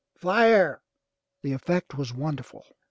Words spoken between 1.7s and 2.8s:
was wonderful.